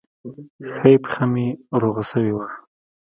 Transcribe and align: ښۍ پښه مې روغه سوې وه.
ښۍ 0.77 0.95
پښه 1.03 1.23
مې 1.31 1.47
روغه 1.81 2.03
سوې 2.11 2.33
وه. 2.37 2.47